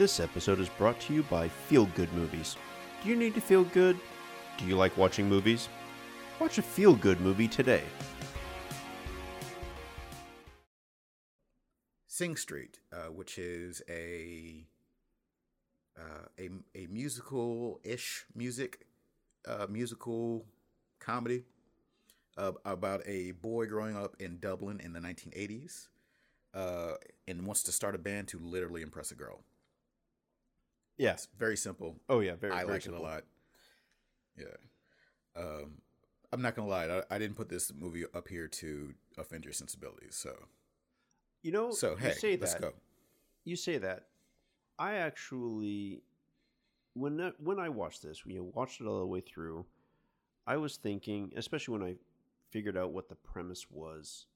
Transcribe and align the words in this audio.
This 0.00 0.18
episode 0.18 0.60
is 0.60 0.70
brought 0.70 0.98
to 1.00 1.12
you 1.12 1.22
by 1.24 1.46
Feel 1.46 1.84
Good 1.84 2.10
Movies. 2.14 2.56
Do 3.02 3.10
you 3.10 3.16
need 3.16 3.34
to 3.34 3.40
feel 3.42 3.64
good? 3.64 4.00
Do 4.56 4.64
you 4.64 4.74
like 4.74 4.96
watching 4.96 5.28
movies? 5.28 5.68
Watch 6.40 6.56
a 6.56 6.62
feel 6.62 6.94
good 6.94 7.20
movie 7.20 7.46
today. 7.46 7.82
Sing 12.06 12.34
Street, 12.34 12.80
uh, 12.90 13.12
which 13.12 13.36
is 13.36 13.82
a 13.90 14.64
uh, 15.98 16.28
a 16.38 16.48
a 16.74 16.86
musical 16.86 17.78
ish 17.84 18.24
music 18.34 18.86
uh, 19.46 19.66
musical 19.68 20.46
comedy 20.98 21.44
uh, 22.38 22.52
about 22.64 23.02
a 23.04 23.32
boy 23.32 23.66
growing 23.66 23.98
up 23.98 24.16
in 24.18 24.38
Dublin 24.38 24.80
in 24.80 24.94
the 24.94 25.00
1980s 25.00 25.88
uh, 26.54 26.92
and 27.28 27.44
wants 27.44 27.62
to 27.64 27.70
start 27.70 27.94
a 27.94 27.98
band 27.98 28.28
to 28.28 28.38
literally 28.38 28.80
impress 28.80 29.10
a 29.10 29.14
girl. 29.14 29.44
Yes. 31.00 31.28
Very 31.38 31.56
simple. 31.56 31.96
Oh 32.10 32.20
yeah, 32.20 32.34
very. 32.36 32.52
I 32.52 32.60
very 32.60 32.72
like 32.74 32.82
simple. 32.82 33.04
it 33.04 33.08
a 33.08 33.10
lot. 33.10 33.22
Yeah. 34.36 35.42
Um, 35.42 35.78
I'm 36.32 36.42
not 36.42 36.54
gonna 36.54 36.68
lie. 36.68 36.86
I, 36.86 37.14
I 37.14 37.18
didn't 37.18 37.36
put 37.36 37.48
this 37.48 37.72
movie 37.74 38.04
up 38.14 38.28
here 38.28 38.46
to 38.48 38.92
offend 39.16 39.44
your 39.44 39.54
sensibilities. 39.54 40.14
So, 40.14 40.34
You 41.42 41.52
know, 41.52 41.70
so 41.72 41.96
hey, 41.96 42.08
you 42.08 42.14
say 42.14 42.36
let's 42.36 42.52
that. 42.52 42.62
go. 42.62 42.72
You 43.44 43.56
say 43.56 43.78
that. 43.78 44.08
I 44.78 44.96
actually, 44.96 46.02
when 46.94 47.16
that, 47.16 47.40
when 47.40 47.58
I 47.58 47.70
watched 47.70 48.02
this, 48.02 48.24
when 48.24 48.34
you 48.34 48.44
watched 48.54 48.80
it 48.82 48.86
all 48.86 49.00
the 49.00 49.06
way 49.06 49.20
through, 49.20 49.64
I 50.46 50.58
was 50.58 50.76
thinking, 50.76 51.32
especially 51.34 51.78
when 51.78 51.88
I 51.88 51.96
figured 52.50 52.76
out 52.76 52.92
what 52.92 53.08
the 53.08 53.14
premise 53.14 53.70
was. 53.70 54.26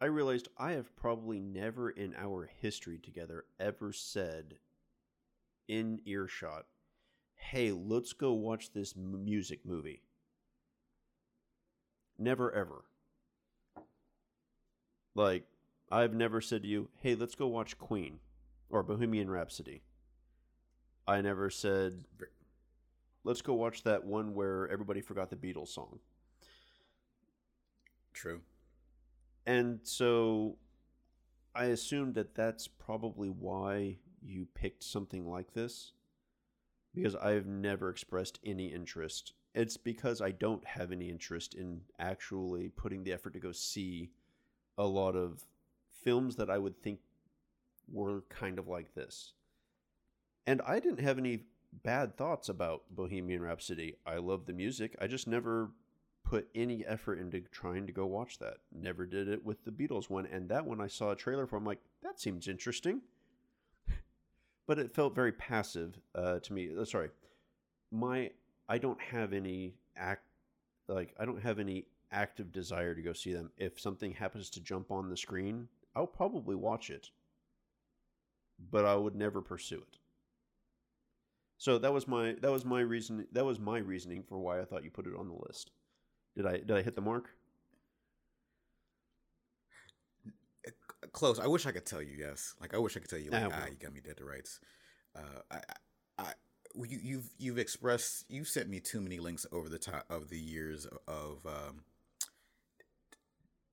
I 0.00 0.04
realized 0.06 0.48
I 0.56 0.72
have 0.72 0.94
probably 0.94 1.40
never 1.40 1.90
in 1.90 2.14
our 2.16 2.48
history 2.60 2.98
together 2.98 3.44
ever 3.58 3.92
said 3.92 4.58
in 5.68 6.00
earshot, 6.06 6.66
"Hey, 7.34 7.70
let's 7.70 8.12
go 8.12 8.32
watch 8.32 8.72
this 8.72 8.96
m- 8.96 9.24
music 9.24 9.64
movie." 9.64 10.02
Never 12.18 12.50
ever. 12.52 12.84
Like 15.14 15.46
I've 15.90 16.14
never 16.14 16.40
said 16.40 16.62
to 16.62 16.68
you, 16.68 16.90
"Hey, 16.96 17.14
let's 17.14 17.34
go 17.34 17.46
watch 17.46 17.78
Queen 17.78 18.20
or 18.68 18.82
Bohemian 18.82 19.30
Rhapsody." 19.30 19.82
I 21.06 21.20
never 21.20 21.50
said, 21.50 22.04
"Let's 23.24 23.42
go 23.42 23.54
watch 23.54 23.82
that 23.84 24.04
one 24.04 24.34
where 24.34 24.68
everybody 24.68 25.00
forgot 25.00 25.30
the 25.30 25.36
Beatles 25.36 25.68
song." 25.68 26.00
True. 28.12 28.42
And 29.46 29.86
so 29.86 30.58
I 31.54 31.66
assumed 31.66 32.14
that 32.16 32.34
that's 32.34 32.68
probably 32.68 33.28
why 33.30 33.98
you 34.28 34.46
picked 34.54 34.84
something 34.84 35.28
like 35.28 35.54
this 35.54 35.92
because 36.94 37.14
I've 37.14 37.46
never 37.46 37.88
expressed 37.88 38.38
any 38.44 38.66
interest. 38.66 39.32
It's 39.54 39.76
because 39.76 40.20
I 40.20 40.30
don't 40.30 40.64
have 40.64 40.92
any 40.92 41.08
interest 41.08 41.54
in 41.54 41.80
actually 41.98 42.68
putting 42.68 43.04
the 43.04 43.12
effort 43.12 43.32
to 43.32 43.40
go 43.40 43.52
see 43.52 44.10
a 44.76 44.84
lot 44.84 45.16
of 45.16 45.44
films 46.04 46.36
that 46.36 46.50
I 46.50 46.58
would 46.58 46.80
think 46.82 47.00
were 47.90 48.22
kind 48.28 48.58
of 48.58 48.68
like 48.68 48.94
this. 48.94 49.32
And 50.46 50.62
I 50.66 50.78
didn't 50.78 51.00
have 51.00 51.18
any 51.18 51.44
bad 51.82 52.16
thoughts 52.16 52.48
about 52.48 52.82
Bohemian 52.90 53.42
Rhapsody. 53.42 53.96
I 54.06 54.16
love 54.16 54.46
the 54.46 54.52
music. 54.52 54.96
I 55.00 55.06
just 55.06 55.26
never 55.26 55.70
put 56.24 56.48
any 56.54 56.84
effort 56.86 57.18
into 57.18 57.40
trying 57.40 57.86
to 57.86 57.92
go 57.92 58.06
watch 58.06 58.38
that. 58.38 58.58
Never 58.72 59.06
did 59.06 59.28
it 59.28 59.44
with 59.44 59.64
the 59.64 59.70
Beatles 59.70 60.10
one, 60.10 60.26
and 60.26 60.48
that 60.48 60.66
one 60.66 60.80
I 60.80 60.86
saw 60.86 61.10
a 61.10 61.16
trailer 61.16 61.46
for. 61.46 61.56
I'm 61.56 61.64
like, 61.64 61.80
that 62.02 62.20
seems 62.20 62.48
interesting, 62.48 63.00
but 64.68 64.78
it 64.78 64.94
felt 64.94 65.14
very 65.14 65.32
passive 65.32 65.98
uh, 66.14 66.38
to 66.38 66.52
me. 66.52 66.70
Uh, 66.78 66.84
sorry, 66.84 67.08
my 67.90 68.30
I 68.68 68.78
don't 68.78 69.00
have 69.00 69.32
any 69.32 69.74
act 69.96 70.22
like 70.86 71.14
I 71.18 71.24
don't 71.24 71.42
have 71.42 71.58
any 71.58 71.86
active 72.12 72.52
desire 72.52 72.94
to 72.94 73.02
go 73.02 73.12
see 73.12 73.32
them. 73.32 73.50
If 73.56 73.80
something 73.80 74.12
happens 74.12 74.50
to 74.50 74.60
jump 74.60 74.92
on 74.92 75.08
the 75.08 75.16
screen, 75.16 75.68
I'll 75.96 76.06
probably 76.06 76.54
watch 76.54 76.90
it, 76.90 77.10
but 78.70 78.84
I 78.84 78.94
would 78.94 79.16
never 79.16 79.40
pursue 79.40 79.78
it. 79.78 79.98
So 81.56 81.78
that 81.78 81.92
was 81.92 82.06
my 82.06 82.36
that 82.42 82.52
was 82.52 82.64
my 82.64 82.80
reason 82.80 83.26
that 83.32 83.44
was 83.44 83.58
my 83.58 83.78
reasoning 83.78 84.22
for 84.22 84.38
why 84.38 84.60
I 84.60 84.64
thought 84.64 84.84
you 84.84 84.90
put 84.90 85.06
it 85.06 85.16
on 85.18 85.28
the 85.28 85.46
list. 85.48 85.72
Did 86.36 86.46
I 86.46 86.58
did 86.58 86.72
I 86.72 86.82
hit 86.82 86.94
the 86.94 87.00
mark? 87.00 87.30
Close. 91.18 91.40
I 91.40 91.48
wish 91.48 91.66
I 91.66 91.72
could 91.72 91.84
tell 91.84 92.00
you 92.00 92.14
yes. 92.16 92.54
Like 92.60 92.74
I 92.74 92.78
wish 92.78 92.96
I 92.96 93.00
could 93.00 93.10
tell 93.10 93.18
you 93.18 93.32
like 93.32 93.50
Ah, 93.52 93.66
you 93.66 93.76
got 93.76 93.92
me 93.92 94.00
dead 94.00 94.18
to 94.18 94.24
rights. 94.24 94.60
Uh, 95.16 95.40
I, 95.50 95.58
I, 96.16 96.32
you, 96.76 97.00
you've 97.02 97.30
you've 97.38 97.58
expressed 97.58 98.24
you've 98.28 98.46
sent 98.46 98.68
me 98.68 98.78
too 98.78 99.00
many 99.00 99.18
links 99.18 99.44
over 99.50 99.68
the 99.68 99.80
top 99.80 100.04
of 100.10 100.28
the 100.28 100.38
years 100.38 100.86
of 101.08 101.44
um, 101.44 101.82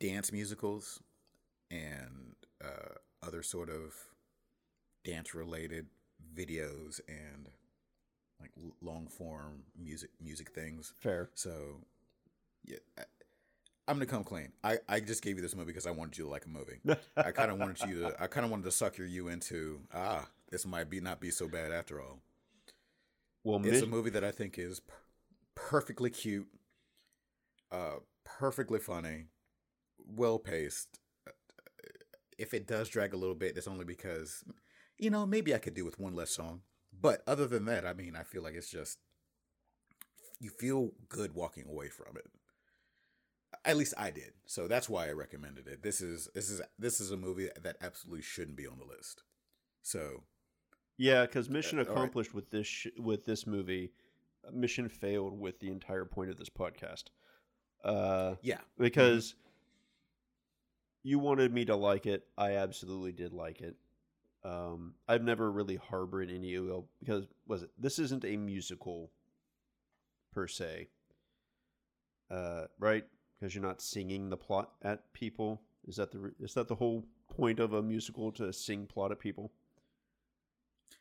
dance 0.00 0.32
musicals 0.32 1.02
and 1.70 2.34
uh, 2.64 2.94
other 3.22 3.42
sort 3.42 3.68
of 3.68 3.94
dance 5.04 5.34
related 5.34 5.86
videos 6.34 6.98
and 7.08 7.50
like 8.40 8.52
long 8.80 9.06
form 9.06 9.64
music 9.78 10.08
music 10.18 10.50
things. 10.52 10.94
Fair. 10.98 11.28
So, 11.34 11.80
yeah, 12.64 12.78
I'm 13.86 13.96
gonna 13.96 14.06
come 14.06 14.24
clean. 14.24 14.52
I, 14.62 14.78
I 14.88 15.00
just 15.00 15.22
gave 15.22 15.36
you 15.36 15.42
this 15.42 15.54
movie 15.54 15.66
because 15.66 15.86
I 15.86 15.90
wanted 15.90 16.16
you 16.16 16.24
to 16.24 16.30
like 16.30 16.46
a 16.46 16.48
movie. 16.48 16.80
I 17.16 17.32
kind 17.32 17.50
of 17.50 17.58
wanted 17.60 17.80
you 17.88 18.00
to. 18.00 18.22
I 18.22 18.26
kind 18.26 18.44
of 18.44 18.50
wanted 18.50 18.64
to 18.64 18.70
sucker 18.70 19.04
you 19.04 19.28
into. 19.28 19.80
Ah, 19.92 20.26
this 20.50 20.66
might 20.66 20.88
be 20.88 21.00
not 21.00 21.20
be 21.20 21.30
so 21.30 21.48
bad 21.48 21.70
after 21.70 22.00
all. 22.00 22.20
Well, 23.42 23.64
It's 23.66 23.82
a 23.82 23.86
movie 23.86 24.10
that 24.10 24.24
I 24.24 24.30
think 24.30 24.58
is 24.58 24.80
per- 24.80 24.94
perfectly 25.54 26.08
cute, 26.08 26.48
uh, 27.70 27.96
perfectly 28.24 28.78
funny, 28.78 29.26
well 29.98 30.38
paced. 30.38 30.98
If 32.38 32.54
it 32.54 32.66
does 32.66 32.88
drag 32.88 33.12
a 33.12 33.16
little 33.18 33.34
bit, 33.34 33.56
it's 33.56 33.68
only 33.68 33.84
because, 33.84 34.42
you 34.98 35.10
know, 35.10 35.24
maybe 35.26 35.54
I 35.54 35.58
could 35.58 35.74
do 35.74 35.84
with 35.84 36.00
one 36.00 36.14
less 36.14 36.30
song. 36.30 36.62
But 36.98 37.22
other 37.26 37.46
than 37.46 37.64
that, 37.66 37.86
I 37.86 37.92
mean, 37.92 38.16
I 38.16 38.22
feel 38.22 38.42
like 38.42 38.54
it's 38.54 38.70
just 38.70 38.98
you 40.40 40.50
feel 40.50 40.92
good 41.08 41.34
walking 41.34 41.66
away 41.68 41.88
from 41.88 42.16
it. 42.16 42.26
At 43.64 43.76
least 43.76 43.94
I 43.96 44.10
did. 44.10 44.32
So 44.46 44.68
that's 44.68 44.88
why 44.88 45.08
I 45.08 45.12
recommended 45.12 45.66
it. 45.68 45.82
This 45.82 46.00
is 46.00 46.28
this 46.34 46.50
is 46.50 46.60
this 46.78 47.00
is 47.00 47.10
a 47.10 47.16
movie 47.16 47.48
that 47.62 47.76
absolutely 47.80 48.22
shouldn't 48.22 48.56
be 48.56 48.66
on 48.66 48.78
the 48.78 48.84
list. 48.84 49.22
So 49.82 50.24
yeah, 50.96 51.24
because 51.26 51.48
mission 51.48 51.78
Uh, 51.78 51.82
all 51.82 51.88
right. 51.88 51.92
accomplished 51.96 52.34
with 52.34 52.50
this 52.50 52.66
sh- 52.66 52.86
with 52.98 53.24
this 53.24 53.46
movie, 53.46 53.92
uh, 54.46 54.50
mission 54.52 54.88
failed 54.88 55.38
with 55.38 55.58
the 55.60 55.68
entire 55.70 56.04
point 56.04 56.30
of 56.30 56.36
this 56.36 56.50
podcast. 56.50 57.04
Uh, 57.82 58.36
yeah, 58.42 58.60
because 58.78 59.34
you 61.02 61.18
wanted 61.18 61.52
me 61.52 61.64
to 61.66 61.76
like 61.76 62.06
it, 62.06 62.26
I 62.36 62.52
absolutely 62.56 63.12
did 63.12 63.32
like 63.32 63.60
it. 63.60 63.76
Um, 64.42 64.94
I've 65.08 65.22
never 65.22 65.50
really 65.50 65.76
harbored 65.76 66.30
any 66.30 66.54
ill 66.54 66.88
because 67.00 67.26
was 67.46 67.62
it 67.62 67.70
this 67.78 67.98
isn't 67.98 68.24
a 68.24 68.36
musical 68.36 69.10
per 70.32 70.46
se, 70.46 70.88
uh, 72.30 72.66
right? 72.78 73.04
Because 73.44 73.54
you're 73.54 73.62
not 73.62 73.82
singing 73.82 74.30
the 74.30 74.38
plot 74.38 74.70
at 74.80 75.12
people. 75.12 75.60
Is 75.86 75.96
that 75.96 76.10
the 76.10 76.32
is 76.40 76.54
that 76.54 76.66
the 76.66 76.74
whole 76.74 77.04
point 77.28 77.60
of 77.60 77.74
a 77.74 77.82
musical 77.82 78.32
to 78.32 78.50
sing 78.54 78.86
plot 78.86 79.12
at 79.12 79.18
people? 79.18 79.52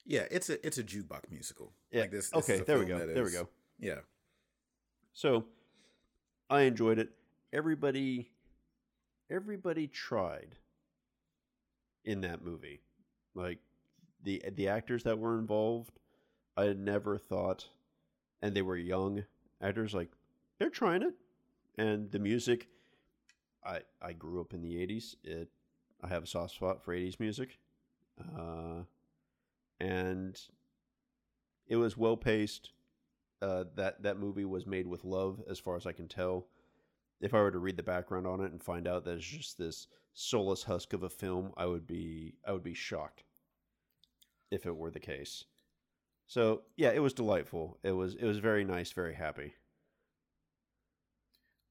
yeah. 0.06 0.26
It's 0.30 0.50
a 0.50 0.68
it's 0.68 0.78
a 0.78 0.84
jukebox 0.84 1.32
musical. 1.32 1.72
Yeah. 1.90 2.02
Like 2.02 2.12
this, 2.12 2.32
this 2.32 2.50
okay, 2.50 2.62
there 2.68 2.80
we 2.80 2.84
go. 2.84 2.98
There 2.98 3.24
we 3.24 3.32
go. 3.32 3.48
Yeah. 3.80 4.00
So 5.14 5.46
I 6.50 6.64
enjoyed 6.64 7.00
it. 7.00 7.12
Everybody 7.54 8.30
everybody 9.32 9.88
tried 9.88 10.58
in 12.04 12.20
that 12.22 12.44
movie. 12.44 12.82
Like 13.36 13.60
the 14.22 14.44
the 14.54 14.68
actors 14.68 15.04
that 15.04 15.18
were 15.18 15.40
involved, 15.40 15.98
I 16.58 16.74
never 16.74 17.18
thought 17.18 17.70
and 18.42 18.54
they 18.54 18.62
were 18.62 18.76
young 18.76 19.24
actors 19.62 19.94
like 19.94 20.10
they're 20.60 20.70
trying 20.70 21.04
it. 21.04 21.14
And 21.78 22.12
the 22.12 22.20
music 22.20 22.68
I 23.64 23.82
I 24.02 24.14
grew 24.14 24.42
up 24.42 24.54
in 24.54 24.62
the 24.62 24.76
80s. 24.76 25.16
It 25.24 25.50
I 26.04 26.08
have 26.08 26.24
a 26.24 26.28
soft 26.28 26.56
spot 26.56 26.84
for 26.84 26.96
80s 26.96 27.20
music. 27.20 27.60
Uh 28.20 28.84
and 29.80 30.40
it 31.68 31.76
was 31.76 31.98
well 31.98 32.18
paced 32.18 32.72
uh, 33.44 33.66
that 33.76 34.02
that 34.04 34.20
movie 34.20 34.46
was 34.46 34.66
made 34.66 34.88
with 34.88 35.04
love, 35.04 35.42
as 35.50 35.60
far 35.60 35.76
as 35.76 35.86
I 35.86 35.92
can 35.92 36.08
tell. 36.08 36.48
If 37.20 37.34
I 37.34 37.42
were 37.42 37.52
to 37.52 37.60
read 37.60 37.78
the 37.78 37.84
background 37.84 38.26
on 38.26 38.42
it 38.42 38.52
and 38.52 38.64
find 38.64 38.88
out 38.88 39.04
that 39.06 39.18
it's 39.18 39.26
just 39.26 39.58
this 39.58 39.88
soulless 40.14 40.64
husk 40.64 40.94
of 40.94 41.04
a 41.04 41.10
film, 41.10 41.52
I 41.58 41.66
would 41.66 41.86
be 41.86 42.36
I 42.48 42.54
would 42.54 42.64
be 42.64 42.74
shocked 42.74 43.24
if 44.50 44.66
it 44.66 44.76
were 44.76 44.92
the 44.92 45.00
case. 45.00 45.46
So 46.26 46.62
yeah, 46.78 46.92
it 46.92 47.02
was 47.02 47.14
delightful. 47.14 47.80
It 47.84 47.92
was 47.92 48.16
it 48.16 48.26
was 48.26 48.40
very 48.40 48.64
nice, 48.64 48.92
very 48.92 49.16
happy. 49.16 49.56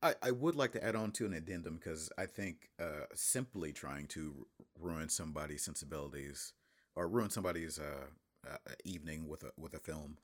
I, 0.03 0.15
I 0.23 0.31
would 0.33 0.57
like 0.57 0.73
to 0.73 0.85
add 0.85 0.97
on 0.97 1.13
to 1.13 1.27
an 1.27 1.35
addendum 1.35 1.77
because 1.77 2.11
I 2.19 2.27
think 2.27 2.71
uh, 2.81 3.07
simply 3.15 3.73
trying 3.73 4.07
to 4.09 4.35
r- 4.61 4.67
ruin 4.91 5.09
somebody's 5.09 5.63
sensibilities 5.63 6.53
or 6.97 7.09
ruin 7.09 7.31
somebody's 7.31 7.79
uh, 7.79 8.07
uh, 8.49 8.57
evening 8.85 9.29
with 9.29 9.45
a 9.45 9.53
with 9.57 9.75
a 9.75 9.79
film, 9.79 10.19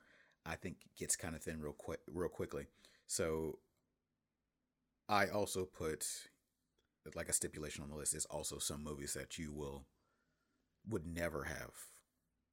I 0.45 0.55
think 0.55 0.77
gets 0.97 1.15
kind 1.15 1.35
of 1.35 1.41
thin 1.43 1.61
real 1.61 1.73
quick, 1.73 2.01
real 2.11 2.29
quickly. 2.29 2.67
So 3.07 3.59
I 5.09 5.27
also 5.27 5.65
put 5.65 6.05
like 7.15 7.29
a 7.29 7.33
stipulation 7.33 7.83
on 7.83 7.89
the 7.89 7.95
list 7.95 8.13
is 8.15 8.25
also 8.25 8.59
some 8.59 8.83
movies 8.83 9.13
that 9.13 9.37
you 9.37 9.51
will 9.53 9.85
would 10.87 11.05
never 11.05 11.43
have 11.43 11.71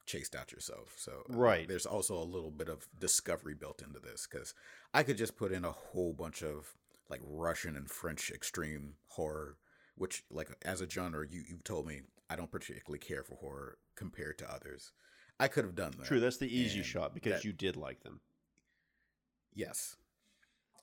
chased 0.06 0.34
out 0.36 0.52
yourself. 0.52 0.94
So 0.96 1.26
uh, 1.32 1.36
Right. 1.36 1.66
there's 1.66 1.86
also 1.86 2.16
a 2.16 2.24
little 2.24 2.50
bit 2.50 2.68
of 2.68 2.88
discovery 2.98 3.54
built 3.54 3.82
into 3.82 4.00
this 4.00 4.28
because 4.30 4.54
I 4.94 5.02
could 5.02 5.18
just 5.18 5.36
put 5.36 5.52
in 5.52 5.64
a 5.64 5.72
whole 5.72 6.12
bunch 6.12 6.42
of 6.42 6.74
like 7.08 7.20
Russian 7.24 7.76
and 7.76 7.90
French 7.90 8.30
extreme 8.30 8.94
horror, 9.08 9.56
which 9.96 10.24
like 10.30 10.48
as 10.62 10.80
a 10.80 10.88
genre, 10.88 11.26
you 11.28 11.42
you've 11.48 11.64
told 11.64 11.86
me 11.86 12.02
I 12.28 12.36
don't 12.36 12.50
particularly 12.50 12.98
care 12.98 13.22
for 13.22 13.36
horror 13.36 13.78
compared 13.96 14.38
to 14.38 14.52
others. 14.52 14.92
I 15.38 15.48
could 15.48 15.64
have 15.64 15.74
done 15.74 15.92
that. 15.98 16.06
True, 16.06 16.20
that's 16.20 16.38
the 16.38 16.54
easy 16.54 16.78
and 16.78 16.86
shot 16.86 17.14
because 17.14 17.34
that- 17.34 17.44
you 17.44 17.52
did 17.52 17.76
like 17.76 18.02
them. 18.02 18.20
Yes. 19.54 19.96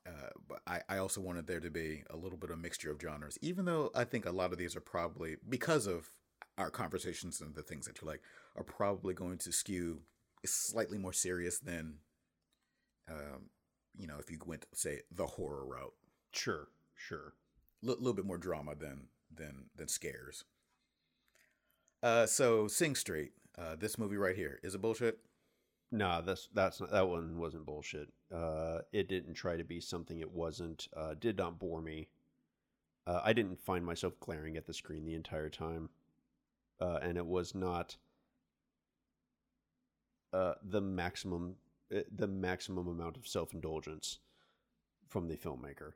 Uh, 0.06 0.30
but 0.50 0.60
I, 0.68 0.82
I 0.90 0.98
also 0.98 1.22
wanted 1.22 1.48
there 1.48 1.62
to 1.62 1.70
be 1.70 2.04
a 2.10 2.18
little 2.18 2.38
bit 2.38 2.50
of 2.50 2.60
mixture 2.60 2.92
of 2.92 3.02
genres, 3.02 3.38
even 3.42 3.64
though 3.66 3.90
I 3.96 4.04
think 4.04 4.26
a 4.26 4.32
lot 4.32 4.52
of 4.52 4.58
these 4.58 4.76
are 4.76 4.82
probably, 4.82 5.38
because 5.48 5.88
of 5.88 6.10
our 6.58 6.70
conversations 6.70 7.40
and 7.40 7.56
the 7.56 7.62
things 7.62 7.86
that 7.86 8.02
you 8.02 8.08
like, 8.08 8.22
are 8.58 8.64
probably 8.66 9.14
going 9.14 9.38
to 9.40 9.52
skew 9.54 10.02
slightly 10.46 10.98
more 10.98 11.14
serious 11.14 11.60
than, 11.60 12.00
um, 13.10 13.50
you 13.96 14.08
know, 14.08 14.18
if 14.20 14.30
you 14.30 14.40
went, 14.46 14.66
say, 14.74 15.00
the 15.10 15.26
horror 15.26 15.66
route. 15.66 15.94
Sure, 16.34 16.68
sure. 16.96 17.34
A 17.84 17.86
little 17.86 18.14
bit 18.14 18.26
more 18.26 18.38
drama 18.38 18.76
than 18.76 19.08
than 19.34 19.66
than 19.76 19.88
scares. 19.88 20.44
Uh, 22.02 22.26
so 22.26 22.68
Sing 22.68 22.96
Street, 22.96 23.32
uh, 23.58 23.76
this 23.76 23.98
movie 23.98 24.18
right 24.18 24.36
here, 24.36 24.60
is 24.64 24.76
it 24.76 24.82
bullshit? 24.82 25.20
Nah, 25.92 26.22
that's 26.22 26.50
that's 26.54 26.82
not, 26.82 26.92
that 26.92 27.08
one 27.08 27.38
wasn't 27.38 27.66
bullshit. 27.66 28.10
Uh, 28.34 28.80
it 28.92 29.08
didn't 29.08 29.36
try 29.36 29.58
to 29.58 29.64
be 29.64 29.80
something 29.80 30.20
it 30.20 30.32
wasn't. 30.32 30.88
Uh, 30.96 31.14
did 31.14 31.38
not 31.38 31.60
bore 31.60 31.82
me. 31.82 32.08
Uh, 33.06 33.22
I 33.24 33.34
didn't 33.34 33.60
find 33.60 33.86
myself 33.86 34.20
glaring 34.20 34.58
at 34.58 34.66
the 34.66 34.74
screen 34.74 35.06
the 35.06 35.14
entire 35.14 35.50
time, 35.50 35.90
uh, 36.80 37.00
and 37.02 37.18
it 37.18 37.26
was 37.26 37.54
not 37.54 37.98
uh, 40.34 40.54
the 40.64 40.82
maximum 40.82 41.56
uh, 41.96 42.00
the 42.12 42.28
maximum 42.28 42.88
amount 42.88 43.18
of 43.18 43.28
self 43.28 43.54
indulgence 43.54 44.20
from 45.08 45.28
the 45.28 45.36
filmmaker. 45.38 45.94